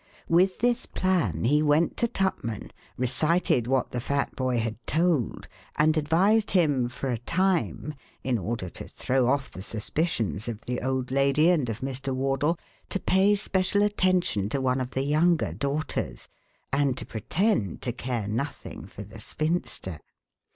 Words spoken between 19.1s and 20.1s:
spinster.